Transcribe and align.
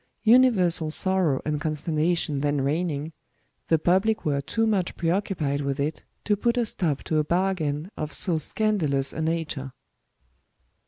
Universal 0.23 0.89
sorrow 0.89 1.43
and 1.45 1.61
consternation 1.61 2.41
then 2.41 2.61
reigning, 2.61 3.13
the 3.67 3.77
public 3.77 4.25
were 4.25 4.41
too 4.41 4.65
much 4.65 4.97
pre 4.97 5.11
occupied 5.11 5.61
with 5.61 5.79
it 5.79 6.01
to 6.23 6.35
put 6.35 6.57
a 6.57 6.65
stop 6.65 7.03
to 7.03 7.19
a 7.19 7.23
bargain 7.23 7.91
of 7.95 8.11
so 8.11 8.39
scandalous 8.39 9.13
a 9.13 9.21
nature. 9.21 9.73